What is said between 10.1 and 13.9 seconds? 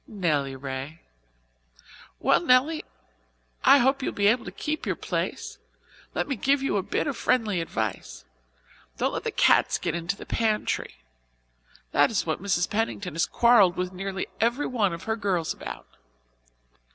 the pantry. That is what Mrs. Pennington has quarrelled